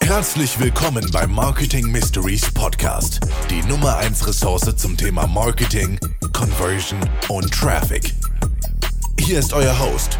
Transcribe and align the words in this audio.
Herzlich 0.00 0.58
willkommen 0.58 1.08
beim 1.12 1.30
Marketing 1.30 1.90
Mysteries 1.90 2.52
Podcast, 2.52 3.20
die 3.48 3.62
Nummer 3.62 3.96
1 3.98 4.26
Ressource 4.26 4.74
zum 4.76 4.96
Thema 4.96 5.26
Marketing, 5.26 5.98
Conversion 6.32 6.98
und 7.28 7.52
Traffic. 7.52 8.12
Hier 9.18 9.38
ist 9.38 9.52
euer 9.52 9.78
Host, 9.78 10.18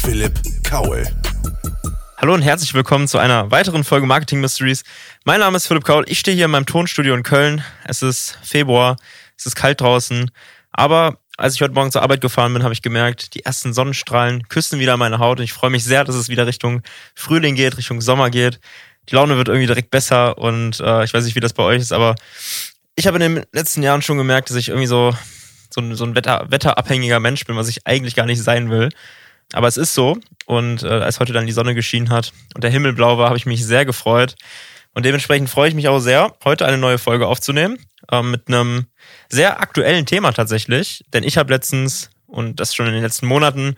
Philipp 0.00 0.38
Kaul. 0.62 1.06
Hallo 2.18 2.34
und 2.34 2.42
herzlich 2.42 2.74
willkommen 2.74 3.08
zu 3.08 3.18
einer 3.18 3.50
weiteren 3.50 3.84
Folge 3.84 4.06
Marketing 4.06 4.40
Mysteries. 4.40 4.84
Mein 5.24 5.40
Name 5.40 5.56
ist 5.56 5.66
Philipp 5.66 5.84
Kaul. 5.84 6.04
Ich 6.08 6.18
stehe 6.18 6.36
hier 6.36 6.44
in 6.44 6.50
meinem 6.50 6.66
Tonstudio 6.66 7.14
in 7.14 7.22
Köln. 7.22 7.64
Es 7.84 8.02
ist 8.02 8.38
Februar, 8.42 8.96
es 9.38 9.46
ist 9.46 9.56
kalt 9.56 9.80
draußen, 9.80 10.30
aber 10.72 11.21
als 11.36 11.54
ich 11.54 11.62
heute 11.62 11.74
Morgen 11.74 11.90
zur 11.90 12.02
Arbeit 12.02 12.20
gefahren 12.20 12.52
bin, 12.52 12.62
habe 12.62 12.74
ich 12.74 12.82
gemerkt, 12.82 13.34
die 13.34 13.44
ersten 13.44 13.72
Sonnenstrahlen 13.72 14.48
küssen 14.48 14.78
wieder 14.78 14.96
meine 14.96 15.18
Haut 15.18 15.38
und 15.38 15.44
ich 15.44 15.52
freue 15.52 15.70
mich 15.70 15.84
sehr, 15.84 16.04
dass 16.04 16.14
es 16.14 16.28
wieder 16.28 16.46
Richtung 16.46 16.82
Frühling 17.14 17.54
geht, 17.54 17.76
Richtung 17.76 18.00
Sommer 18.00 18.30
geht 18.30 18.60
die 19.08 19.14
Laune 19.14 19.36
wird 19.36 19.48
irgendwie 19.48 19.66
direkt 19.66 19.90
besser 19.90 20.38
und 20.38 20.80
äh, 20.80 21.04
ich 21.04 21.12
weiß 21.12 21.24
nicht, 21.24 21.34
wie 21.34 21.40
das 21.40 21.52
bei 21.52 21.62
euch 21.62 21.80
ist, 21.80 21.92
aber 21.92 22.14
ich 22.94 23.06
habe 23.06 23.18
in 23.18 23.34
den 23.34 23.46
letzten 23.52 23.82
Jahren 23.82 24.02
schon 24.02 24.18
gemerkt, 24.18 24.50
dass 24.50 24.56
ich 24.56 24.68
irgendwie 24.68 24.86
so, 24.86 25.14
so, 25.70 25.80
ein, 25.80 25.94
so 25.94 26.04
ein 26.04 26.14
Wetter, 26.14 26.46
wetterabhängiger 26.48 27.20
Mensch 27.20 27.44
bin, 27.44 27.56
was 27.56 27.68
ich 27.68 27.86
eigentlich 27.86 28.14
gar 28.14 28.26
nicht 28.26 28.42
sein 28.42 28.70
will. 28.70 28.90
Aber 29.54 29.68
es 29.68 29.76
ist 29.76 29.94
so 29.94 30.18
und 30.46 30.82
äh, 30.82 30.88
als 30.88 31.20
heute 31.20 31.32
dann 31.32 31.46
die 31.46 31.52
Sonne 31.52 31.74
geschienen 31.74 32.10
hat 32.10 32.32
und 32.54 32.64
der 32.64 32.70
Himmel 32.70 32.92
blau 32.92 33.18
war, 33.18 33.26
habe 33.26 33.36
ich 33.36 33.46
mich 33.46 33.64
sehr 33.64 33.84
gefreut. 33.84 34.34
Und 34.94 35.06
dementsprechend 35.06 35.48
freue 35.48 35.68
ich 35.68 35.74
mich 35.74 35.88
auch 35.88 36.00
sehr, 36.00 36.34
heute 36.44 36.66
eine 36.66 36.78
neue 36.78 36.98
Folge 36.98 37.26
aufzunehmen 37.26 37.78
äh, 38.10 38.22
mit 38.22 38.48
einem 38.48 38.86
sehr 39.28 39.60
aktuellen 39.60 40.06
Thema 40.06 40.32
tatsächlich. 40.32 41.04
Denn 41.12 41.24
ich 41.24 41.38
habe 41.38 41.52
letztens, 41.52 42.10
und 42.26 42.60
das 42.60 42.74
schon 42.74 42.86
in 42.86 42.92
den 42.92 43.02
letzten 43.02 43.26
Monaten, 43.26 43.76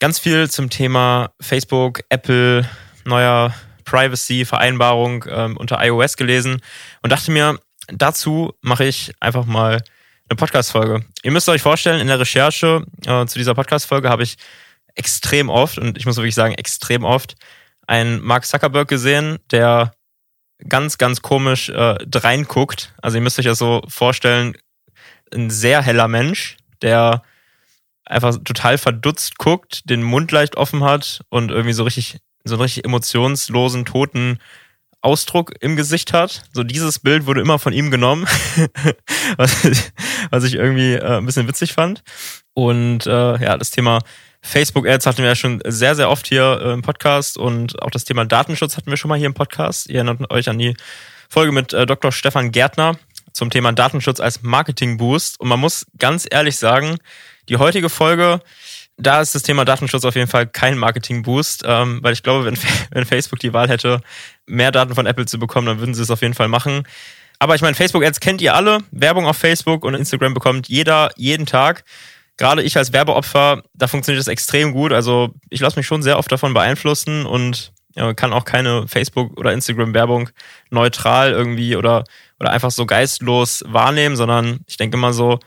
ganz 0.00 0.18
viel 0.18 0.48
zum 0.50 0.70
Thema 0.70 1.30
Facebook, 1.40 2.00
Apple, 2.08 2.68
neuer 3.04 3.54
Privacy-Vereinbarung 3.84 5.24
ähm, 5.28 5.56
unter 5.56 5.84
iOS 5.84 6.16
gelesen 6.16 6.60
und 7.02 7.10
dachte 7.10 7.30
mir, 7.30 7.58
dazu 7.88 8.54
mache 8.60 8.84
ich 8.84 9.12
einfach 9.20 9.46
mal 9.46 9.82
eine 10.28 10.36
Podcast-Folge. 10.36 11.04
Ihr 11.22 11.30
müsst 11.30 11.48
euch 11.48 11.62
vorstellen, 11.62 12.00
in 12.00 12.06
der 12.06 12.20
Recherche 12.20 12.84
äh, 13.06 13.24
zu 13.26 13.38
dieser 13.38 13.54
Podcast-Folge 13.54 14.10
habe 14.10 14.22
ich 14.22 14.36
extrem 14.94 15.48
oft, 15.48 15.78
und 15.78 15.96
ich 15.96 16.06
muss 16.06 16.16
wirklich 16.16 16.34
sagen, 16.34 16.54
extrem 16.54 17.04
oft, 17.04 17.36
einen 17.86 18.20
Mark 18.20 18.44
Zuckerberg 18.44 18.88
gesehen, 18.88 19.38
der 19.50 19.92
ganz, 20.66 20.98
ganz 20.98 21.22
komisch 21.22 21.68
äh, 21.68 21.96
reinguckt. 22.14 22.94
Also 23.00 23.18
ihr 23.18 23.22
müsst 23.22 23.38
euch 23.38 23.44
das 23.44 23.58
so 23.58 23.82
vorstellen, 23.88 24.56
ein 25.32 25.50
sehr 25.50 25.82
heller 25.82 26.08
Mensch, 26.08 26.56
der 26.82 27.22
einfach 28.04 28.36
total 28.44 28.78
verdutzt 28.78 29.38
guckt, 29.38 29.88
den 29.90 30.02
Mund 30.02 30.32
leicht 30.32 30.56
offen 30.56 30.82
hat 30.82 31.20
und 31.28 31.50
irgendwie 31.50 31.74
so 31.74 31.84
richtig 31.84 32.18
so 32.44 32.54
einen 32.54 32.62
richtig 32.62 32.84
emotionslosen, 32.84 33.84
toten 33.84 34.38
Ausdruck 35.00 35.52
im 35.60 35.76
Gesicht 35.76 36.12
hat. 36.12 36.42
So 36.52 36.64
dieses 36.64 36.98
Bild 36.98 37.26
wurde 37.26 37.40
immer 37.40 37.58
von 37.58 37.72
ihm 37.72 37.90
genommen, 37.90 38.26
was 40.30 40.44
ich 40.44 40.54
irgendwie 40.54 40.94
äh, 40.94 41.18
ein 41.18 41.26
bisschen 41.26 41.48
witzig 41.48 41.72
fand. 41.72 42.02
Und 42.54 43.06
äh, 43.06 43.42
ja, 43.42 43.56
das 43.56 43.70
Thema 43.70 44.00
Facebook-Ads 44.42 45.06
hatten 45.06 45.18
wir 45.18 45.26
ja 45.26 45.34
schon 45.34 45.60
sehr, 45.66 45.94
sehr 45.94 46.10
oft 46.10 46.26
hier 46.26 46.60
äh, 46.62 46.72
im 46.72 46.82
Podcast 46.82 47.38
und 47.38 47.80
auch 47.82 47.90
das 47.90 48.04
Thema 48.04 48.24
Datenschutz 48.24 48.76
hatten 48.76 48.90
wir 48.90 48.96
schon 48.96 49.08
mal 49.08 49.18
hier 49.18 49.26
im 49.26 49.34
Podcast. 49.34 49.88
Ihr 49.88 49.96
erinnert 49.96 50.30
euch 50.30 50.48
an 50.48 50.58
die 50.58 50.76
Folge 51.28 51.52
mit 51.52 51.72
äh, 51.72 51.86
Dr. 51.86 52.12
Stefan 52.12 52.52
Gärtner 52.52 52.96
zum 53.32 53.50
Thema 53.50 53.72
Datenschutz 53.72 54.20
als 54.20 54.42
Marketing-Boost. 54.42 55.40
Und 55.40 55.48
man 55.48 55.60
muss 55.60 55.86
ganz 55.98 56.26
ehrlich 56.30 56.56
sagen, 56.56 56.98
die 57.48 57.56
heutige 57.56 57.88
Folge 57.88 58.40
da 58.98 59.20
ist 59.20 59.34
das 59.34 59.44
Thema 59.44 59.64
Datenschutz 59.64 60.04
auf 60.04 60.16
jeden 60.16 60.28
Fall 60.28 60.46
kein 60.46 60.76
Marketing-Boost, 60.76 61.62
ähm, 61.64 62.00
weil 62.02 62.12
ich 62.12 62.22
glaube, 62.22 62.44
wenn, 62.44 62.58
wenn 62.90 63.06
Facebook 63.06 63.38
die 63.38 63.52
Wahl 63.52 63.68
hätte, 63.68 64.00
mehr 64.46 64.72
Daten 64.72 64.94
von 64.94 65.06
Apple 65.06 65.26
zu 65.26 65.38
bekommen, 65.38 65.68
dann 65.68 65.78
würden 65.78 65.94
sie 65.94 66.02
es 66.02 66.10
auf 66.10 66.22
jeden 66.22 66.34
Fall 66.34 66.48
machen. 66.48 66.82
Aber 67.38 67.54
ich 67.54 67.62
meine, 67.62 67.74
Facebook-Ads 67.74 68.20
kennt 68.20 68.40
ihr 68.40 68.54
alle. 68.54 68.78
Werbung 68.90 69.26
auf 69.26 69.36
Facebook 69.36 69.84
und 69.84 69.94
Instagram 69.94 70.34
bekommt 70.34 70.68
jeder 70.68 71.10
jeden 71.16 71.46
Tag. 71.46 71.84
Gerade 72.36 72.62
ich 72.62 72.76
als 72.76 72.92
Werbeopfer, 72.92 73.62
da 73.74 73.88
funktioniert 73.88 74.20
das 74.20 74.28
extrem 74.28 74.72
gut. 74.72 74.92
Also 74.92 75.34
ich 75.50 75.60
lasse 75.60 75.78
mich 75.78 75.86
schon 75.86 76.02
sehr 76.02 76.18
oft 76.18 76.30
davon 76.30 76.54
beeinflussen 76.54 77.26
und 77.26 77.72
ja, 77.94 78.14
kann 78.14 78.32
auch 78.32 78.44
keine 78.44 78.86
Facebook- 78.86 79.38
oder 79.38 79.52
Instagram-Werbung 79.52 80.30
neutral 80.70 81.32
irgendwie 81.32 81.76
oder, 81.76 82.04
oder 82.38 82.50
einfach 82.50 82.70
so 82.70 82.86
geistlos 82.86 83.64
wahrnehmen, 83.66 84.16
sondern 84.16 84.60
ich 84.66 84.76
denke 84.76 84.96
immer 84.96 85.12
so, 85.12 85.40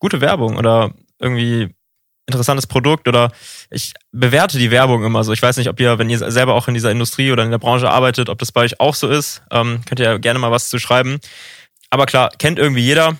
gute 0.00 0.20
Werbung 0.20 0.56
oder 0.56 0.92
irgendwie 1.18 1.74
interessantes 2.26 2.66
Produkt 2.66 3.06
oder 3.08 3.32
ich 3.70 3.92
bewerte 4.12 4.58
die 4.58 4.70
Werbung 4.70 5.04
immer 5.04 5.24
so. 5.24 5.32
Ich 5.32 5.42
weiß 5.42 5.56
nicht, 5.56 5.68
ob 5.68 5.78
ihr, 5.80 5.98
wenn 5.98 6.10
ihr 6.10 6.18
selber 6.30 6.54
auch 6.54 6.68
in 6.68 6.74
dieser 6.74 6.90
Industrie 6.90 7.32
oder 7.32 7.44
in 7.44 7.50
der 7.50 7.58
Branche 7.58 7.90
arbeitet, 7.90 8.28
ob 8.28 8.38
das 8.38 8.52
bei 8.52 8.62
euch 8.62 8.80
auch 8.80 8.94
so 8.94 9.08
ist. 9.08 9.42
Ähm, 9.50 9.82
könnt 9.86 10.00
ihr 10.00 10.06
ja 10.06 10.18
gerne 10.18 10.38
mal 10.38 10.50
was 10.50 10.68
zu 10.68 10.78
schreiben. 10.78 11.18
Aber 11.90 12.06
klar, 12.06 12.30
kennt 12.38 12.58
irgendwie 12.58 12.82
jeder. 12.82 13.16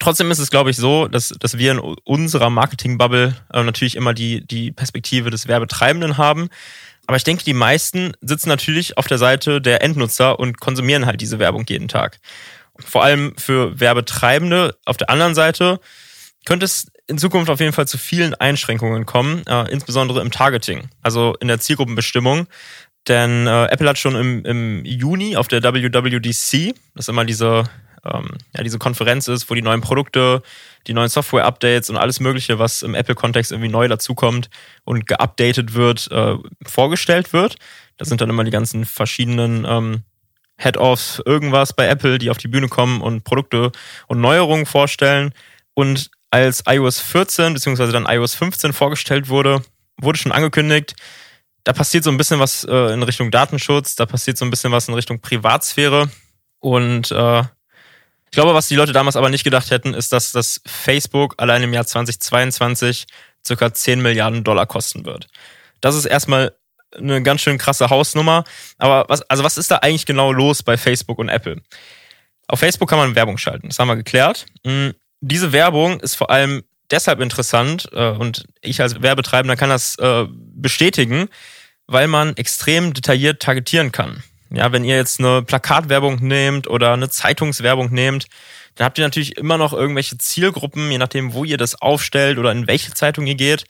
Trotzdem 0.00 0.30
ist 0.30 0.40
es, 0.40 0.50
glaube 0.50 0.70
ich, 0.70 0.76
so, 0.76 1.06
dass, 1.06 1.28
dass 1.28 1.56
wir 1.56 1.72
in 1.72 1.78
unserer 1.78 2.50
Marketing-Bubble 2.50 3.36
äh, 3.52 3.62
natürlich 3.62 3.96
immer 3.96 4.12
die, 4.12 4.46
die 4.46 4.72
Perspektive 4.72 5.30
des 5.30 5.46
Werbetreibenden 5.46 6.18
haben. 6.18 6.48
Aber 7.06 7.16
ich 7.16 7.24
denke, 7.24 7.44
die 7.44 7.54
meisten 7.54 8.12
sitzen 8.20 8.48
natürlich 8.48 8.98
auf 8.98 9.06
der 9.06 9.18
Seite 9.18 9.60
der 9.60 9.82
Endnutzer 9.82 10.38
und 10.38 10.60
konsumieren 10.60 11.06
halt 11.06 11.20
diese 11.20 11.38
Werbung 11.38 11.64
jeden 11.68 11.88
Tag. 11.88 12.18
Vor 12.78 13.04
allem 13.04 13.34
für 13.38 13.78
Werbetreibende 13.78 14.76
auf 14.84 14.96
der 14.96 15.10
anderen 15.10 15.34
Seite 15.34 15.80
könnte 16.44 16.64
es 16.64 16.90
in 17.06 17.18
Zukunft 17.18 17.50
auf 17.50 17.60
jeden 17.60 17.72
Fall 17.72 17.86
zu 17.86 17.98
vielen 17.98 18.34
Einschränkungen 18.34 19.06
kommen, 19.06 19.42
äh, 19.46 19.70
insbesondere 19.70 20.20
im 20.20 20.30
Targeting, 20.30 20.88
also 21.02 21.34
in 21.40 21.48
der 21.48 21.60
Zielgruppenbestimmung. 21.60 22.46
Denn 23.08 23.46
äh, 23.46 23.66
Apple 23.66 23.88
hat 23.88 23.98
schon 23.98 24.16
im, 24.16 24.44
im 24.44 24.84
Juni 24.84 25.36
auf 25.36 25.48
der 25.48 25.62
WWDC, 25.62 26.74
das 26.94 27.08
immer 27.08 27.26
diese, 27.26 27.64
ähm, 28.04 28.30
ja, 28.56 28.62
diese 28.62 28.78
Konferenz 28.78 29.28
ist, 29.28 29.50
wo 29.50 29.54
die 29.54 29.60
neuen 29.60 29.82
Produkte, 29.82 30.42
die 30.86 30.94
neuen 30.94 31.10
Software-Updates 31.10 31.90
und 31.90 31.98
alles 31.98 32.20
Mögliche, 32.20 32.58
was 32.58 32.80
im 32.80 32.94
Apple-Kontext 32.94 33.52
irgendwie 33.52 33.70
neu 33.70 33.88
dazukommt 33.88 34.48
und 34.84 35.06
geupdatet 35.06 35.74
wird, 35.74 36.10
äh, 36.10 36.36
vorgestellt 36.66 37.34
wird. 37.34 37.56
Das 37.98 38.08
sind 38.08 38.22
dann 38.22 38.30
immer 38.30 38.44
die 38.44 38.50
ganzen 38.50 38.86
verschiedenen 38.86 39.66
ähm, 39.68 40.02
Head-Offs, 40.56 41.20
irgendwas 41.26 41.74
bei 41.74 41.86
Apple, 41.86 42.18
die 42.18 42.30
auf 42.30 42.38
die 42.38 42.48
Bühne 42.48 42.68
kommen 42.68 43.02
und 43.02 43.24
Produkte 43.24 43.70
und 44.06 44.20
Neuerungen 44.20 44.64
vorstellen. 44.64 45.34
Und 45.74 46.10
als 46.34 46.64
iOS 46.66 46.98
14 46.98 47.54
bzw. 47.54 47.92
dann 47.92 48.06
iOS 48.06 48.34
15 48.34 48.72
vorgestellt 48.72 49.28
wurde, 49.28 49.62
wurde 50.00 50.18
schon 50.18 50.32
angekündigt, 50.32 50.96
da 51.62 51.72
passiert 51.72 52.02
so 52.02 52.10
ein 52.10 52.16
bisschen 52.16 52.40
was 52.40 52.64
äh, 52.64 52.92
in 52.92 53.04
Richtung 53.04 53.30
Datenschutz, 53.30 53.94
da 53.94 54.04
passiert 54.04 54.36
so 54.36 54.44
ein 54.44 54.50
bisschen 54.50 54.72
was 54.72 54.88
in 54.88 54.94
Richtung 54.94 55.20
Privatsphäre. 55.20 56.10
Und 56.58 57.12
äh, 57.12 57.40
ich 57.40 58.32
glaube, 58.32 58.52
was 58.52 58.66
die 58.66 58.74
Leute 58.74 58.92
damals 58.92 59.14
aber 59.14 59.28
nicht 59.28 59.44
gedacht 59.44 59.70
hätten, 59.70 59.94
ist, 59.94 60.12
dass 60.12 60.32
das 60.32 60.60
Facebook 60.66 61.34
allein 61.38 61.62
im 61.62 61.72
Jahr 61.72 61.86
2022 61.86 63.06
circa 63.46 63.72
10 63.72 64.02
Milliarden 64.02 64.42
Dollar 64.42 64.66
kosten 64.66 65.04
wird. 65.04 65.28
Das 65.80 65.94
ist 65.94 66.04
erstmal 66.04 66.52
eine 66.96 67.22
ganz 67.22 67.42
schön 67.42 67.58
krasse 67.58 67.90
Hausnummer. 67.90 68.42
Aber 68.78 69.04
was, 69.08 69.22
also 69.22 69.44
was 69.44 69.56
ist 69.56 69.70
da 69.70 69.76
eigentlich 69.76 70.06
genau 70.06 70.32
los 70.32 70.64
bei 70.64 70.76
Facebook 70.76 71.20
und 71.20 71.28
Apple? 71.28 71.62
Auf 72.48 72.58
Facebook 72.58 72.90
kann 72.90 72.98
man 72.98 73.14
Werbung 73.14 73.38
schalten, 73.38 73.68
das 73.68 73.78
haben 73.78 73.88
wir 73.88 73.96
geklärt. 73.96 74.46
Diese 75.26 75.52
Werbung 75.52 76.00
ist 76.00 76.16
vor 76.16 76.28
allem 76.28 76.64
deshalb 76.90 77.20
interessant 77.20 77.88
äh, 77.92 78.10
und 78.10 78.44
ich 78.60 78.82
als 78.82 79.00
Werbetreibender 79.00 79.56
kann 79.56 79.70
das 79.70 79.96
äh, 79.98 80.26
bestätigen, 80.28 81.28
weil 81.86 82.08
man 82.08 82.36
extrem 82.36 82.92
detailliert 82.92 83.40
targetieren 83.40 83.90
kann. 83.90 84.22
Ja, 84.50 84.70
wenn 84.70 84.84
ihr 84.84 84.96
jetzt 84.96 85.20
eine 85.20 85.40
Plakatwerbung 85.40 86.16
nehmt 86.16 86.68
oder 86.68 86.92
eine 86.92 87.08
Zeitungswerbung 87.08 87.90
nehmt, 87.90 88.26
dann 88.74 88.84
habt 88.84 88.98
ihr 88.98 89.04
natürlich 89.04 89.38
immer 89.38 89.56
noch 89.56 89.72
irgendwelche 89.72 90.18
Zielgruppen, 90.18 90.90
je 90.90 90.98
nachdem, 90.98 91.32
wo 91.32 91.44
ihr 91.44 91.56
das 91.56 91.80
aufstellt 91.80 92.36
oder 92.36 92.52
in 92.52 92.66
welche 92.66 92.92
Zeitung 92.92 93.26
ihr 93.26 93.34
geht. 93.34 93.64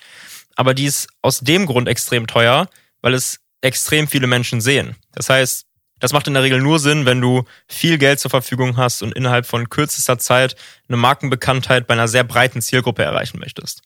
Aber 0.56 0.74
die 0.74 0.86
ist 0.86 1.06
aus 1.22 1.38
dem 1.38 1.66
Grund 1.66 1.86
extrem 1.86 2.26
teuer, 2.26 2.68
weil 3.00 3.14
es 3.14 3.38
extrem 3.60 4.08
viele 4.08 4.26
Menschen 4.26 4.60
sehen. 4.60 4.96
Das 5.12 5.30
heißt, 5.30 5.66
das 6.00 6.12
macht 6.12 6.26
in 6.26 6.34
der 6.34 6.42
Regel 6.42 6.60
nur 6.60 6.78
Sinn, 6.78 7.06
wenn 7.06 7.20
du 7.20 7.44
viel 7.68 7.98
Geld 7.98 8.20
zur 8.20 8.30
Verfügung 8.30 8.76
hast 8.76 9.02
und 9.02 9.12
innerhalb 9.12 9.46
von 9.46 9.68
kürzester 9.68 10.18
Zeit 10.18 10.56
eine 10.88 10.96
Markenbekanntheit 10.96 11.86
bei 11.86 11.94
einer 11.94 12.08
sehr 12.08 12.24
breiten 12.24 12.60
Zielgruppe 12.60 13.02
erreichen 13.02 13.38
möchtest. 13.38 13.82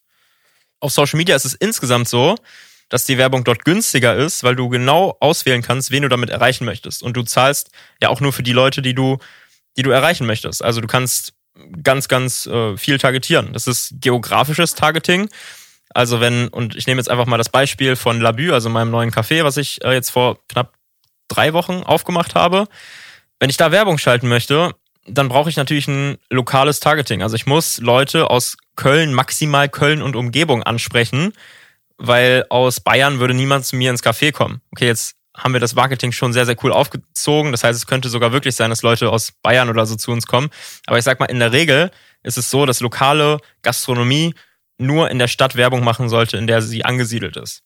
Auf 0.81 0.93
Social 0.93 1.19
Media 1.19 1.37
ist 1.37 1.45
es 1.45 1.55
insgesamt 1.55 2.09
so, 2.09 2.37
dass 2.89 3.05
die 3.05 3.19
Werbung 3.19 3.45
dort 3.45 3.65
günstiger 3.65 4.17
ist, 4.17 4.43
weil 4.45 4.57
du 4.57 4.69
genau 4.69 5.17
auswählen 5.21 5.63
kannst, 5.63 5.91
wen 5.91 6.03
du 6.03 6.09
damit 6.09 6.31
erreichen 6.31 6.65
möchtest. 6.65 7.03
Und 7.03 7.17
du 7.17 7.23
zahlst 7.23 7.71
ja 8.01 8.09
auch 8.09 8.21
nur 8.21 8.33
für 8.33 8.43
die 8.43 8.53
Leute, 8.53 8.81
die 8.81 8.95
du, 8.95 9.19
die 9.77 9.83
du 9.83 9.91
erreichen 9.91 10.27
möchtest. 10.27 10.65
Also 10.65 10.81
du 10.81 10.87
kannst 10.87 11.35
ganz, 11.83 12.09
ganz 12.09 12.47
äh, 12.47 12.77
viel 12.77 12.99
targetieren. 12.99 13.53
Das 13.53 13.67
ist 13.67 13.95
geografisches 14.01 14.75
Targeting. 14.75 15.29
Also 15.95 16.21
wenn, 16.21 16.49
und 16.49 16.77
ich 16.77 16.87
nehme 16.87 17.01
jetzt 17.01 17.11
einfach 17.11 17.27
mal 17.27 17.39
das 17.39 17.49
Beispiel 17.49 17.97
von 17.97 18.21
Labü, 18.21 18.53
also 18.53 18.69
meinem 18.71 18.91
neuen 18.91 19.11
Café, 19.11 19.45
was 19.45 19.57
ich 19.57 19.85
äh, 19.85 19.93
jetzt 19.93 20.11
vor 20.11 20.39
knapp 20.49 20.78
drei 21.29 21.53
Wochen 21.53 21.83
aufgemacht 21.83 22.35
habe. 22.35 22.67
Wenn 23.39 23.51
ich 23.51 23.57
da 23.57 23.71
Werbung 23.71 23.99
schalten 23.99 24.29
möchte, 24.29 24.75
dann 25.07 25.29
brauche 25.29 25.51
ich 25.51 25.57
natürlich 25.57 25.89
ein 25.89 26.19
lokales 26.31 26.81
Targeting. 26.81 27.23
Also 27.23 27.37
ich 27.37 27.47
muss 27.47 27.79
Leute 27.79 28.31
aus 28.31 28.57
Köln, 28.77 29.15
maximal 29.15 29.69
Köln 29.69 30.03
und 30.03 30.17
Umgebung 30.17 30.63
ansprechen, 30.63 31.33
weil 31.97 32.45
aus 32.51 32.81
Bayern 32.81 33.19
würde 33.19 33.35
niemand 33.35 33.65
zu 33.65 33.77
mir 33.77 33.91
ins 33.91 34.03
Café 34.03 34.33
kommen. 34.33 34.61
Okay, 34.73 34.87
jetzt 34.87 35.15
haben 35.37 35.53
wir 35.53 35.61
das 35.61 35.75
Marketing 35.75 36.13
schon 36.13 36.33
sehr, 36.33 36.47
sehr 36.47 36.57
cool 36.65 36.73
aufgezogen. 36.73 37.53
Das 37.53 37.65
heißt, 37.65 37.79
es 37.79 37.87
könnte 37.87 38.09
sogar 38.09 38.33
wirklich 38.33 38.57
sein, 38.57 38.71
dass 38.71 38.83
Leute 38.83 39.11
aus 39.11 39.33
Bayern 39.43 39.69
oder 39.69 39.87
so 39.87 39.95
zu 39.97 40.11
uns 40.11 40.27
kommen. 40.27 40.51
Aber 40.87 40.99
ich 40.99 41.05
sag 41.05 41.21
mal, 41.21 41.27
in 41.27 41.39
der 41.39 41.53
Regel 41.53 41.91
ist 42.23 42.39
es 42.39 42.51
so, 42.51 42.67
dass 42.67 42.81
lokale 42.81 43.39
Gastronomie 43.63 44.35
nur 44.79 45.11
in 45.11 45.19
der 45.19 45.29
Stadt 45.29 45.57
Werbung 45.57 45.85
machen 45.85 46.09
sollte, 46.09 46.37
in 46.37 46.47
der 46.47 46.63
sie 46.63 46.85
angesiedelt 46.85 47.37
ist. 47.37 47.63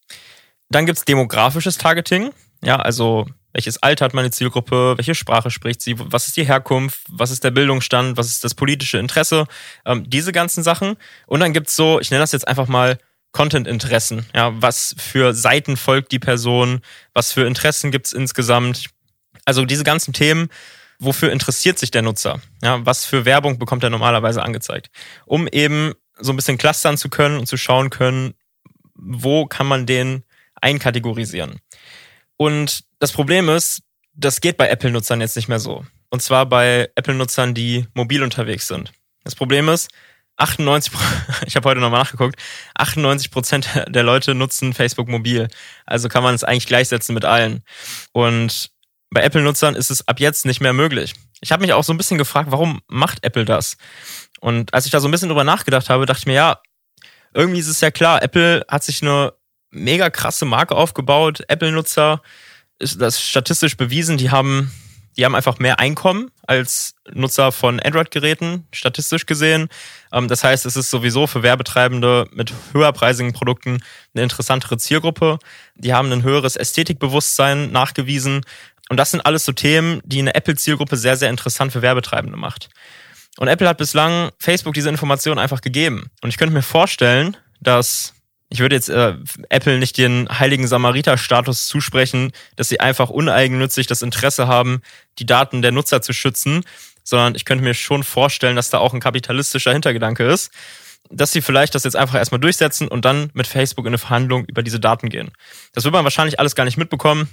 Dann 0.69 0.87
gibt's 0.87 1.05
demografisches 1.05 1.79
Targeting. 1.79 2.33
Ja, 2.63 2.77
also 2.77 3.27
welches 3.53 3.83
Alter 3.83 4.05
hat 4.07 4.15
meine 4.15 4.31
Zielgruppe, 4.31 4.95
welche 4.97 5.15
Sprache 5.15 5.51
spricht 5.51 5.83
sie, 5.83 5.95
was 5.99 6.29
ist 6.29 6.37
die 6.37 6.47
Herkunft, 6.47 7.01
was 7.09 7.31
ist 7.31 7.45
der 7.45 7.51
Bildungsstand, 7.51 8.17
was 8.17 8.29
ist 8.29 8.45
das 8.45 8.55
politische 8.55 8.99
Interesse, 8.99 9.47
ähm, 9.85 10.09
diese 10.09 10.33
ganzen 10.33 10.63
Sachen. 10.63 10.97
Und 11.27 11.41
dann 11.41 11.53
gibt's 11.53 11.77
so, 11.77 12.01
ich 12.01 12.11
nenne 12.11 12.23
das 12.23 12.33
jetzt 12.33 12.49
einfach 12.49 12.69
mal 12.69 12.99
Content-Interessen. 13.33 14.27
Ja, 14.35 14.53
was 14.61 14.95
für 14.99 15.35
Seiten 15.35 15.77
folgt 15.77 16.13
die 16.13 16.19
Person, 16.19 16.81
was 17.15 17.33
für 17.33 17.47
Interessen 17.47 17.91
gibt's 17.91 18.13
insgesamt. 18.13 18.91
Also 19.45 19.65
diese 19.65 19.85
ganzen 19.85 20.13
Themen, 20.13 20.49
wofür 20.99 21.33
interessiert 21.33 21.79
sich 21.79 21.91
der 21.91 22.03
Nutzer? 22.03 22.41
Ja, 22.63 22.85
was 22.85 23.05
für 23.05 23.25
Werbung 23.25 23.59
bekommt 23.59 23.83
er 23.85 23.91
normalerweise 23.91 24.43
angezeigt? 24.43 24.91
Um 25.25 25.49
eben 25.49 25.95
so 26.19 26.33
ein 26.33 26.37
bisschen 26.37 26.59
clustern 26.59 26.97
zu 26.97 27.09
können 27.09 27.39
und 27.39 27.47
zu 27.47 27.57
schauen 27.57 27.91
können, 27.91 28.35
wo 28.95 29.47
kann 29.47 29.67
man 29.67 29.87
den 29.87 30.25
einkategorisieren. 30.61 31.61
Und 32.43 32.83
das 32.99 33.13
Problem 33.13 33.49
ist, 33.49 33.83
das 34.15 34.41
geht 34.41 34.57
bei 34.57 34.69
Apple-Nutzern 34.69 35.21
jetzt 35.21 35.37
nicht 35.37 35.47
mehr 35.47 35.61
so. 35.61 35.85
Und 36.11 36.23
zwar 36.23 36.45
bei 36.45 36.91
Apple-Nutzern, 36.97 37.55
die 37.55 37.87
mobil 37.95 38.21
unterwegs 38.21 38.67
sind. 38.67 38.93
Das 39.23 39.37
Problem 39.37 39.69
ist, 39.69 39.93
98%, 40.39 40.91
ich 41.47 41.55
habe 41.55 41.69
heute 41.69 41.79
nochmal 41.79 42.01
nachgeguckt, 42.01 42.35
98 42.75 43.31
Prozent 43.31 43.69
der 43.87 44.03
Leute 44.03 44.35
nutzen 44.35 44.73
Facebook 44.73 45.07
mobil. 45.07 45.47
Also 45.87 46.09
kann 46.09 46.25
man 46.25 46.35
es 46.35 46.43
eigentlich 46.43 46.67
gleichsetzen 46.67 47.15
mit 47.15 47.25
allen. 47.25 47.63
Und 48.11 48.73
bei 49.11 49.23
Apple-Nutzern 49.23 49.77
ist 49.77 49.93
es 49.93 50.09
ab 50.09 50.19
jetzt 50.19 50.45
nicht 50.45 50.61
mehr 50.61 50.73
möglich. 50.73 51.15
Ich 51.43 51.53
habe 51.53 51.63
mich 51.63 51.73
auch 51.73 51.85
so 51.85 51.93
ein 51.93 51.97
bisschen 51.97 52.19
gefragt, 52.19 52.51
warum 52.51 52.81
macht 52.89 53.23
Apple 53.25 53.45
das? 53.45 53.77
Und 54.41 54.75
als 54.75 54.85
ich 54.85 54.91
da 54.91 54.99
so 54.99 55.07
ein 55.07 55.13
bisschen 55.13 55.29
drüber 55.29 55.45
nachgedacht 55.45 55.89
habe, 55.89 56.07
dachte 56.07 56.23
ich 56.23 56.27
mir, 56.27 56.35
ja, 56.35 56.61
irgendwie 57.35 57.61
ist 57.61 57.69
es 57.69 57.81
ja 57.81 57.93
klar, 57.93 58.21
Apple 58.21 58.65
hat 58.69 58.83
sich 58.83 59.01
eine 59.01 59.33
mega 59.73 60.11
krasse 60.11 60.45
Marke 60.45 60.77
aufgebaut. 60.77 61.43
Apple-Nutzer 61.49 62.23
ist 62.79 63.01
das 63.01 63.21
statistisch 63.21 63.77
bewiesen, 63.77 64.19
die 64.19 64.31
haben, 64.31 64.73
die 65.17 65.25
haben 65.25 65.35
einfach 65.35 65.59
mehr 65.59 65.79
Einkommen 65.79 66.31
als 66.47 66.95
Nutzer 67.13 67.53
von 67.53 67.81
Android-Geräten, 67.81 68.67
statistisch 68.73 69.27
gesehen. 69.27 69.69
Ähm, 70.13 70.29
das 70.29 70.45
heißt, 70.45 70.67
es 70.67 70.77
ist 70.77 70.91
sowieso 70.91 71.27
für 71.27 71.43
Werbetreibende 71.43 72.29
mit 72.33 72.53
höherpreisigen 72.73 73.33
Produkten 73.33 73.83
eine 74.15 74.23
interessantere 74.23 74.79
Zielgruppe. 74.79 75.39
Die 75.75 75.95
haben 75.95 76.13
ein 76.13 76.23
höheres 76.23 76.57
Ästhetikbewusstsein 76.57 77.73
nachgewiesen. 77.73 78.43
Und 78.89 78.97
das 78.97 79.11
sind 79.11 79.25
alles 79.25 79.45
so 79.45 79.53
Themen, 79.53 80.01
die 80.05 80.19
eine 80.19 80.35
Apple-Zielgruppe 80.35 80.97
sehr, 80.97 81.17
sehr 81.17 81.31
interessant 81.31 81.73
für 81.73 81.83
Werbetreibende 81.83 82.37
macht. 82.37 82.69
Und 83.39 83.49
Apple 83.49 83.69
hat 83.69 83.79
bislang 83.79 84.31
Facebook 84.39 84.75
diese 84.75 84.91
Informationen 84.91 85.39
einfach 85.39 85.63
gegeben. 85.63 86.11
Und 86.21 86.29
ich 86.29 86.37
könnte 86.37 86.53
mir 86.53 86.63
vorstellen, 86.63 87.37
dass 87.61 88.13
ich 88.53 88.61
würde 88.61 88.77
jetzt 88.77 88.91
äh, 88.91 89.15
Apple 89.49 89.79
nicht 89.79 89.97
den 89.97 90.29
heiligen 90.29 90.67
Samariter-Status 90.69 91.67
zusprechen, 91.67 92.33
dass 92.55 92.69
sie 92.69 92.81
einfach 92.81 93.09
uneigennützig 93.09 93.87
das 93.87 94.03
Interesse 94.03 94.47
haben, 94.47 94.83
die 95.19 95.25
Daten 95.25 95.63
der 95.63 95.73
Nutzer 95.73 96.03
zu 96.03 96.13
schützen, 96.13 96.63
sondern 97.03 97.35
ich 97.35 97.47
könnte 97.47 97.65
mir 97.65 97.73
schon 97.73 98.05
vorstellen, 98.05 98.55
dass 98.55 98.69
da 98.69 98.77
auch 98.77 98.93
ein 98.93 99.01
kapitalistischer 99.01 99.73
Hintergedanke 99.73 100.25
ist, 100.25 100.53
dass 101.09 101.33
sie 101.33 101.41
vielleicht 101.41 101.75
das 101.75 101.85
jetzt 101.85 101.97
einfach 101.97 102.17
erstmal 102.17 102.41
durchsetzen 102.41 102.89
und 102.89 103.07
dann 103.07 103.31
mit 103.33 103.47
Facebook 103.47 103.87
in 103.87 103.91
eine 103.91 103.99
Verhandlung 103.99 104.45
über 104.45 104.63
diese 104.63 104.79
Daten 104.79 105.09
gehen. 105.09 105.31
Das 105.73 105.85
wird 105.85 105.95
man 105.95 106.05
wahrscheinlich 106.05 106.39
alles 106.39 106.55
gar 106.55 106.65
nicht 106.65 106.77
mitbekommen, 106.77 107.31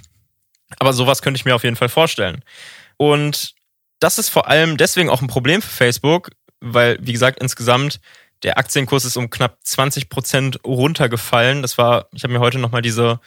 aber 0.78 0.94
sowas 0.94 1.20
könnte 1.20 1.36
ich 1.36 1.44
mir 1.44 1.54
auf 1.54 1.64
jeden 1.64 1.76
Fall 1.76 1.90
vorstellen. 1.90 2.42
Und 2.96 3.54
das 3.98 4.18
ist 4.18 4.30
vor 4.30 4.48
allem 4.48 4.78
deswegen 4.78 5.10
auch 5.10 5.20
ein 5.20 5.28
Problem 5.28 5.60
für 5.60 5.68
Facebook, 5.68 6.30
weil, 6.60 6.96
wie 7.02 7.12
gesagt, 7.12 7.40
insgesamt 7.40 8.00
der 8.42 8.58
Aktienkurs 8.58 9.04
ist 9.04 9.16
um 9.16 9.30
knapp 9.30 9.58
20 9.62 10.08
Prozent 10.08 10.60
runtergefallen. 10.64 11.62
Das 11.62 11.78
war, 11.78 12.08
ich 12.12 12.22
habe 12.22 12.32
mir 12.32 12.40
heute 12.40 12.58
nochmal 12.58 12.82
diese, 12.82 13.20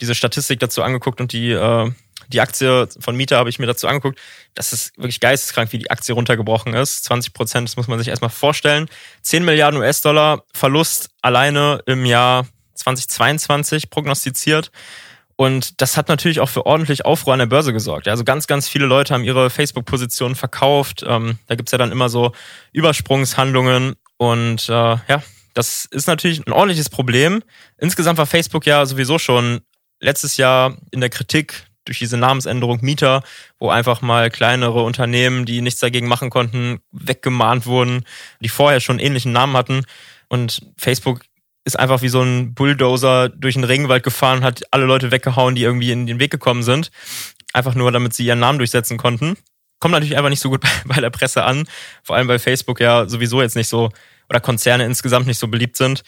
diese 0.00 0.14
Statistik 0.14 0.60
dazu 0.60 0.82
angeguckt 0.82 1.20
und 1.20 1.32
die, 1.32 1.50
äh, 1.50 1.90
die 2.28 2.40
Aktie 2.40 2.88
von 3.00 3.16
Mieter 3.16 3.38
habe 3.38 3.48
ich 3.48 3.58
mir 3.58 3.66
dazu 3.66 3.88
angeguckt. 3.88 4.18
Das 4.54 4.72
ist 4.72 4.96
wirklich 4.96 5.20
geisteskrank, 5.20 5.72
wie 5.72 5.78
die 5.78 5.90
Aktie 5.90 6.14
runtergebrochen 6.14 6.74
ist. 6.74 7.04
20 7.04 7.32
Prozent, 7.32 7.68
das 7.68 7.76
muss 7.76 7.88
man 7.88 7.98
sich 7.98 8.08
erstmal 8.08 8.30
vorstellen. 8.30 8.88
10 9.22 9.44
Milliarden 9.44 9.80
US-Dollar 9.80 10.44
Verlust 10.52 11.10
alleine 11.22 11.80
im 11.86 12.04
Jahr 12.04 12.46
2022 12.74 13.90
prognostiziert. 13.90 14.70
Und 15.36 15.80
das 15.80 15.96
hat 15.96 16.08
natürlich 16.08 16.40
auch 16.40 16.48
für 16.48 16.66
ordentlich 16.66 17.04
Aufruhr 17.04 17.32
an 17.32 17.38
der 17.38 17.46
Börse 17.46 17.72
gesorgt. 17.72 18.08
Also 18.08 18.24
ganz, 18.24 18.48
ganz 18.48 18.68
viele 18.68 18.86
Leute 18.86 19.14
haben 19.14 19.22
ihre 19.22 19.50
Facebook-Positionen 19.50 20.34
verkauft. 20.34 21.04
Ähm, 21.06 21.38
da 21.46 21.54
gibt's 21.54 21.70
ja 21.70 21.78
dann 21.78 21.92
immer 21.92 22.08
so 22.08 22.32
Übersprungshandlungen. 22.72 23.94
Und 24.18 24.68
äh, 24.68 24.72
ja, 24.72 25.22
das 25.54 25.86
ist 25.86 26.06
natürlich 26.06 26.46
ein 26.46 26.52
ordentliches 26.52 26.90
Problem. 26.90 27.42
Insgesamt 27.78 28.18
war 28.18 28.26
Facebook 28.26 28.66
ja 28.66 28.84
sowieso 28.86 29.18
schon 29.18 29.60
letztes 30.00 30.36
Jahr 30.36 30.76
in 30.90 31.00
der 31.00 31.10
Kritik 31.10 31.64
durch 31.84 31.98
diese 31.98 32.18
Namensänderung 32.18 32.80
Mieter, 32.82 33.22
wo 33.58 33.70
einfach 33.70 34.02
mal 34.02 34.30
kleinere 34.30 34.82
Unternehmen, 34.82 35.46
die 35.46 35.62
nichts 35.62 35.80
dagegen 35.80 36.06
machen 36.06 36.30
konnten, 36.30 36.80
weggemahnt 36.92 37.66
wurden, 37.66 38.04
die 38.40 38.50
vorher 38.50 38.80
schon 38.80 38.98
ähnlichen 38.98 39.32
Namen 39.32 39.56
hatten. 39.56 39.84
Und 40.28 40.60
Facebook 40.76 41.22
ist 41.64 41.78
einfach 41.78 42.02
wie 42.02 42.08
so 42.08 42.22
ein 42.22 42.54
Bulldozer 42.54 43.30
durch 43.30 43.54
den 43.54 43.64
Regenwald 43.64 44.02
gefahren, 44.02 44.44
hat 44.44 44.62
alle 44.70 44.84
Leute 44.84 45.10
weggehauen, 45.10 45.54
die 45.54 45.62
irgendwie 45.62 45.90
in 45.90 46.06
den 46.06 46.20
Weg 46.20 46.30
gekommen 46.30 46.62
sind. 46.62 46.90
Einfach 47.54 47.74
nur, 47.74 47.90
damit 47.90 48.12
sie 48.14 48.26
ihren 48.26 48.38
Namen 48.38 48.58
durchsetzen 48.58 48.98
konnten. 48.98 49.36
Kommt 49.80 49.92
natürlich 49.92 50.16
einfach 50.16 50.30
nicht 50.30 50.40
so 50.40 50.50
gut 50.50 50.60
bei, 50.60 50.68
bei 50.94 51.00
der 51.00 51.10
Presse 51.10 51.44
an. 51.44 51.68
Vor 52.02 52.16
allem, 52.16 52.28
weil 52.28 52.38
Facebook 52.38 52.80
ja 52.80 53.08
sowieso 53.08 53.40
jetzt 53.42 53.56
nicht 53.56 53.68
so, 53.68 53.90
oder 54.28 54.40
Konzerne 54.40 54.84
insgesamt 54.84 55.26
nicht 55.26 55.38
so 55.38 55.48
beliebt 55.48 55.76
sind. 55.76 56.02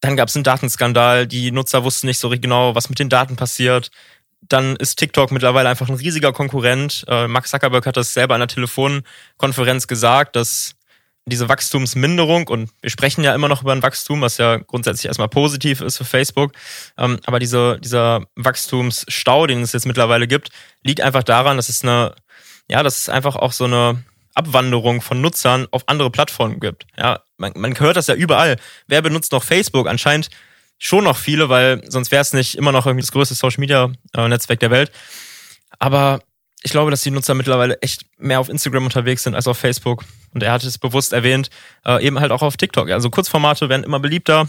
Dann 0.00 0.16
gab 0.16 0.28
es 0.28 0.36
einen 0.36 0.44
Datenskandal, 0.44 1.26
die 1.26 1.50
Nutzer 1.50 1.84
wussten 1.84 2.06
nicht 2.06 2.18
so 2.18 2.28
genau, 2.28 2.74
was 2.74 2.88
mit 2.88 2.98
den 2.98 3.08
Daten 3.08 3.36
passiert. 3.36 3.90
Dann 4.42 4.76
ist 4.76 4.96
TikTok 4.96 5.32
mittlerweile 5.32 5.68
einfach 5.68 5.88
ein 5.88 5.94
riesiger 5.94 6.32
Konkurrent. 6.32 7.04
Äh, 7.08 7.26
Mark 7.28 7.48
Zuckerberg 7.48 7.86
hat 7.86 7.96
das 7.96 8.12
selber 8.12 8.34
in 8.34 8.42
einer 8.42 8.48
Telefonkonferenz 8.48 9.86
gesagt, 9.86 10.36
dass 10.36 10.76
diese 11.28 11.48
Wachstumsminderung, 11.48 12.46
und 12.46 12.70
wir 12.80 12.90
sprechen 12.90 13.24
ja 13.24 13.34
immer 13.34 13.48
noch 13.48 13.62
über 13.62 13.72
ein 13.72 13.82
Wachstum, 13.82 14.20
was 14.20 14.38
ja 14.38 14.58
grundsätzlich 14.58 15.06
erstmal 15.06 15.28
positiv 15.28 15.80
ist 15.80 15.96
für 15.96 16.04
Facebook, 16.04 16.52
ähm, 16.96 17.18
aber 17.26 17.40
diese, 17.40 17.80
dieser 17.80 18.22
Wachstumsstau, 18.36 19.48
den 19.48 19.62
es 19.62 19.72
jetzt 19.72 19.86
mittlerweile 19.86 20.28
gibt, 20.28 20.50
liegt 20.84 21.00
einfach 21.00 21.24
daran, 21.24 21.56
dass 21.56 21.68
es 21.68 21.82
eine, 21.82 22.14
ja, 22.68 22.82
dass 22.82 22.98
es 22.98 23.08
einfach 23.08 23.36
auch 23.36 23.52
so 23.52 23.64
eine 23.64 24.02
Abwanderung 24.34 25.00
von 25.00 25.20
Nutzern 25.20 25.66
auf 25.70 25.82
andere 25.86 26.10
Plattformen 26.10 26.60
gibt. 26.60 26.86
Ja, 26.96 27.20
man, 27.38 27.52
man 27.56 27.78
hört 27.78 27.96
das 27.96 28.06
ja 28.06 28.14
überall. 28.14 28.56
Wer 28.86 29.02
benutzt 29.02 29.32
noch 29.32 29.42
Facebook? 29.42 29.88
Anscheinend 29.88 30.28
schon 30.78 31.04
noch 31.04 31.16
viele, 31.16 31.48
weil 31.48 31.82
sonst 31.88 32.10
wäre 32.10 32.22
es 32.22 32.32
nicht 32.32 32.56
immer 32.56 32.72
noch 32.72 32.86
irgendwie 32.86 33.02
das 33.02 33.12
größte 33.12 33.34
Social 33.34 33.60
Media 33.60 33.90
äh, 34.14 34.28
Netzwerk 34.28 34.60
der 34.60 34.70
Welt. 34.70 34.92
Aber 35.78 36.20
ich 36.62 36.70
glaube, 36.70 36.90
dass 36.90 37.02
die 37.02 37.10
Nutzer 37.10 37.34
mittlerweile 37.34 37.80
echt 37.80 38.06
mehr 38.18 38.40
auf 38.40 38.48
Instagram 38.48 38.84
unterwegs 38.84 39.22
sind 39.22 39.34
als 39.34 39.46
auf 39.46 39.58
Facebook. 39.58 40.04
Und 40.34 40.42
er 40.42 40.52
hat 40.52 40.64
es 40.64 40.78
bewusst 40.78 41.12
erwähnt, 41.12 41.48
äh, 41.86 42.04
eben 42.04 42.20
halt 42.20 42.32
auch 42.32 42.42
auf 42.42 42.56
TikTok. 42.56 42.90
Also 42.90 43.08
Kurzformate 43.08 43.68
werden 43.68 43.84
immer 43.84 44.00
beliebter. 44.00 44.48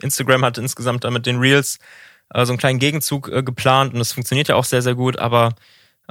Instagram 0.00 0.44
hat 0.44 0.58
insgesamt 0.58 1.04
damit 1.04 1.26
den 1.26 1.38
Reels 1.38 1.78
äh, 2.32 2.44
so 2.44 2.52
einen 2.52 2.58
kleinen 2.58 2.78
Gegenzug 2.78 3.28
äh, 3.28 3.42
geplant 3.42 3.92
und 3.92 3.98
das 3.98 4.12
funktioniert 4.12 4.48
ja 4.48 4.56
auch 4.56 4.64
sehr, 4.64 4.82
sehr 4.82 4.94
gut. 4.94 5.18
Aber 5.18 5.54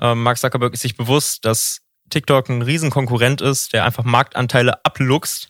Mark 0.01 0.37
Zuckerberg 0.37 0.73
ist 0.73 0.81
sich 0.81 0.95
bewusst, 0.95 1.45
dass 1.45 1.81
TikTok 2.09 2.49
ein 2.49 2.61
Riesenkonkurrent 2.61 3.41
ist, 3.41 3.73
der 3.73 3.85
einfach 3.85 4.03
Marktanteile 4.03 4.83
abluchst. 4.83 5.49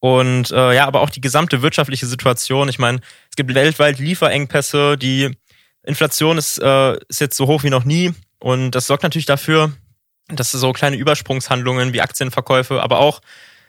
Und 0.00 0.50
äh, 0.52 0.74
ja, 0.74 0.86
aber 0.86 1.00
auch 1.00 1.10
die 1.10 1.20
gesamte 1.20 1.62
wirtschaftliche 1.62 2.06
Situation. 2.06 2.68
Ich 2.68 2.78
meine, 2.78 3.00
es 3.30 3.36
gibt 3.36 3.52
weltweit 3.54 3.98
Lieferengpässe, 3.98 4.96
die 4.96 5.36
Inflation 5.82 6.38
ist, 6.38 6.58
äh, 6.58 6.96
ist 7.08 7.20
jetzt 7.20 7.36
so 7.36 7.46
hoch 7.46 7.64
wie 7.64 7.70
noch 7.70 7.84
nie. 7.84 8.14
Und 8.38 8.72
das 8.72 8.86
sorgt 8.86 9.02
natürlich 9.02 9.26
dafür, 9.26 9.72
dass 10.28 10.52
so 10.52 10.72
kleine 10.72 10.96
Übersprungshandlungen 10.96 11.92
wie 11.92 12.00
Aktienverkäufe, 12.00 12.82
aber 12.82 13.00
auch 13.00 13.20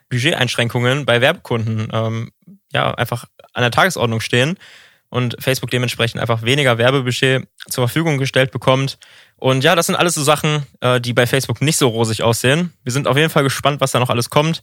Budgeteinschränkungen 0.09 1.05
bei 1.05 1.21
Werbekunden 1.21 1.87
ähm, 1.91 2.31
ja 2.73 2.93
einfach 2.93 3.25
an 3.53 3.63
der 3.63 3.71
Tagesordnung 3.71 4.21
stehen 4.21 4.57
und 5.09 5.35
Facebook 5.39 5.71
dementsprechend 5.71 6.21
einfach 6.21 6.43
weniger 6.43 6.77
Werbebudget 6.77 7.47
zur 7.67 7.87
Verfügung 7.87 8.17
gestellt 8.17 8.51
bekommt. 8.51 8.97
Und 9.37 9.63
ja, 9.63 9.75
das 9.75 9.87
sind 9.87 9.95
alles 9.95 10.15
so 10.15 10.23
Sachen, 10.23 10.65
äh, 10.81 11.01
die 11.01 11.13
bei 11.13 11.25
Facebook 11.25 11.61
nicht 11.61 11.77
so 11.77 11.87
rosig 11.87 12.23
aussehen. 12.23 12.73
Wir 12.83 12.91
sind 12.91 13.07
auf 13.07 13.17
jeden 13.17 13.29
Fall 13.29 13.43
gespannt, 13.43 13.81
was 13.81 13.91
da 13.91 13.99
noch 13.99 14.09
alles 14.09 14.29
kommt. 14.29 14.61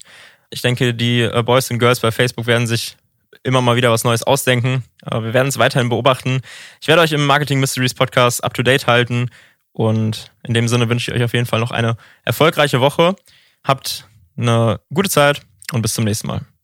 Ich 0.50 0.62
denke, 0.62 0.94
die 0.94 1.22
äh, 1.22 1.42
Boys 1.42 1.70
und 1.70 1.78
Girls 1.78 2.00
bei 2.00 2.12
Facebook 2.12 2.46
werden 2.46 2.66
sich 2.66 2.96
immer 3.42 3.60
mal 3.60 3.76
wieder 3.76 3.90
was 3.90 4.04
Neues 4.04 4.22
ausdenken. 4.22 4.84
Äh, 5.04 5.22
wir 5.22 5.34
werden 5.34 5.48
es 5.48 5.58
weiterhin 5.58 5.88
beobachten. 5.88 6.40
Ich 6.80 6.88
werde 6.88 7.02
euch 7.02 7.12
im 7.12 7.26
Marketing 7.26 7.60
Mysteries 7.60 7.94
Podcast 7.94 8.44
up 8.44 8.54
to 8.54 8.62
date 8.62 8.86
halten. 8.86 9.30
Und 9.72 10.32
in 10.42 10.54
dem 10.54 10.68
Sinne 10.68 10.88
wünsche 10.88 11.10
ich 11.10 11.16
euch 11.16 11.24
auf 11.24 11.34
jeden 11.34 11.46
Fall 11.46 11.60
noch 11.60 11.70
eine 11.70 11.96
erfolgreiche 12.24 12.80
Woche. 12.80 13.16
Habt 13.62 14.08
eine 14.36 14.80
gute 14.92 15.10
Zeit 15.10 15.42
und 15.72 15.82
bis 15.82 15.94
zum 15.94 16.04
nächsten 16.04 16.28
Mal. 16.28 16.55